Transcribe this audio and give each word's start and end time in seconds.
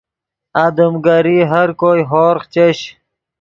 آدم 0.65 0.93
گری 1.05 1.37
ہر 1.51 1.69
کوئے 1.79 2.01
ہورغ 2.09 2.43
چش 2.53 2.79